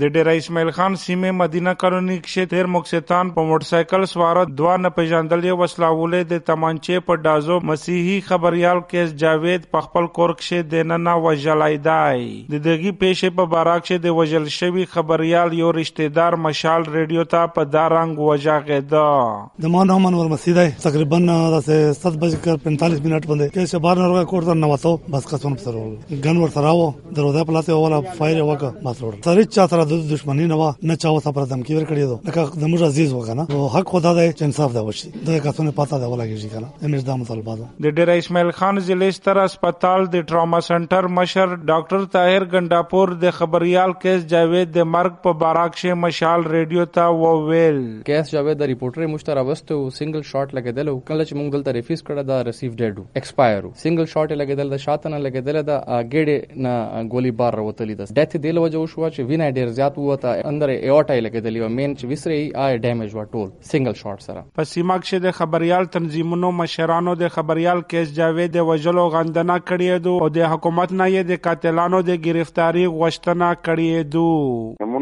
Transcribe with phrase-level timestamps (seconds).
[0.00, 4.76] د ډیره Ismail Khan سیمه مدینه colony کې تیر مکستان په موټر سایکل سوار دوا
[4.82, 10.32] نه پیژندل یو وسلاولې د تمانچې په ډازو مسیحي خبريال کیس جاوید په خپل کور
[10.36, 12.22] کې د نننه وجلای دی
[12.54, 17.26] د دغه پیښې په بارا کې د وجل شوی خبريال یو رشتہ دار مشال ریډیو
[17.34, 18.80] ته په دارنګ وجاغه
[19.66, 21.70] د مان رحمان ور مسجد ہے تقریباً د
[22.00, 25.60] 7 بج کر 45 منٹ بندے۔ کہ سے باہر نہ کوڑ نہ وتو بس قسم
[25.66, 25.84] سره
[26.24, 26.90] ګن ور سره و
[27.20, 30.96] دروازه پلاته ولا فایر وکړه بس ور سره چا سره د دشمنی نه و نه
[31.04, 34.12] چا وسه پر دمکی ور کړی دو لکه د موږ عزیز وکنه او حق خدا
[34.18, 35.10] دی چې انصاف دی وشي.
[35.26, 37.66] د کسونه پتا دی ولګی کنه امیر دا مطالبه ده.
[37.86, 43.36] د ډیر اسماعیل خان ضلع ستر هسپتال د ټراما سنټر مشر ډاکټر طاهر ګنداپور د
[43.38, 48.62] خبريال کیس جاوید د مرګ په باراک شه مشال ریډیو ته و ویل کیس جاوید
[48.62, 52.72] د ریپورټر مشتر اوستو سنگل شاٹ لګیدل کله چې موږ دلته ریفیز کړه دا receive
[52.72, 55.72] dead expire single shot لګیدل د شاتنه لګیدل د
[56.12, 58.06] ګډه نه ګولی بار وروتلی ده.
[58.18, 61.94] ډیث دی له وجه شو چې وینه ډیر زیات وتا اندر ایوټای لګیدلی و مین
[61.96, 66.52] چې وسري آی ډیمیج و ټول سنگل شاٹ سره په سیمه کې د خبريال تنظیمونو
[66.60, 71.30] مشرانو د خبريال کیس جاوید د وجلو غندنا کړی دو او د حکومت نه یې
[71.32, 74.26] د قاتلانو د گرفتاری غوښتنه کړی دو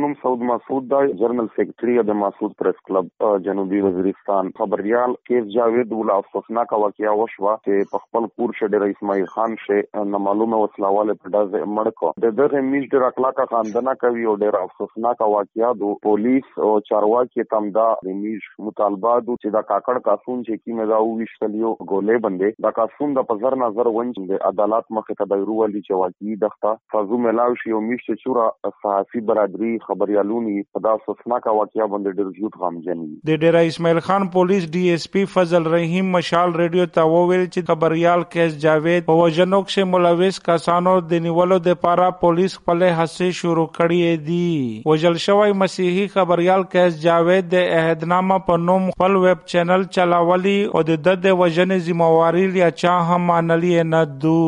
[0.00, 5.90] منم سعود مسعود دا جرنل سیکریټری د مسعود پریس کلب جنوبي وزیرستان خبريال کیس جاوید
[5.96, 10.60] ولا افسوسناک واقعیا وشوا چې په خپل کور شه ډیر اسماعیل خان شه نه معلومه
[10.62, 15.74] وسلاواله په داز مړکو د دغه میش ډیر اخلاق خاندنه کوي او ډیر افسوسناک واقعیا
[15.82, 20.64] دو پولیس او چارواکي تم دا د میش مطالبه دو چې دا کاکړ قانون چې
[20.64, 25.20] کی مزا او وشتلیو ګولې بندې دا قانون د پزر نظر ونج د عدالت مخه
[25.20, 28.48] ته دایرو ولي چې واقعي دغه فازو ملاو شي او میش چورا
[28.82, 34.26] صحافي برادری خبريالونی په دا افسوسناک واقعیا باندې ډیر زیات غمجن د Dera Ismail Khan
[34.36, 39.18] police D S P Fazal Rahim Mashaal radio ته وویل چې خبريال کیس جاوید په
[39.22, 45.20] وجنو کې ملوث کسانو د نیولو د پارا پولیس خپل هڅې شروع کړې دي وجل
[45.26, 51.02] شوی مسیحي خبريال کیس جاوید د عہدنامه په نوم خپل ویب چینل چلاولی او د
[51.10, 54.38] د وجنې ذمہواری لیا چا هم مانلی نه دو۔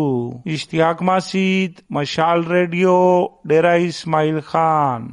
[0.56, 2.96] اشتیاق ماسید مشال ریډیو
[3.54, 5.12] ډیرا اسماعیل خان۔